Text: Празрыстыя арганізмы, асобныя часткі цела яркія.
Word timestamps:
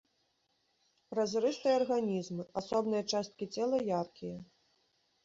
Празрыстыя 1.13 1.75
арганізмы, 1.79 2.43
асобныя 2.63 3.03
часткі 3.13 3.49
цела 3.59 3.77
яркія. 4.01 4.37